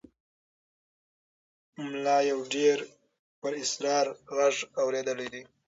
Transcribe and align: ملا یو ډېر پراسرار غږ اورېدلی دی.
ملا 1.89 2.17
یو 2.31 2.39
ډېر 2.53 2.77
پراسرار 3.39 4.05
غږ 4.35 4.55
اورېدلی 4.81 5.27
دی. 5.33 5.41